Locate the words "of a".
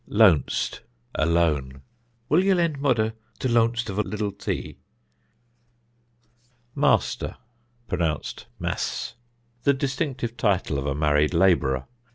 3.87-4.01, 10.79-10.95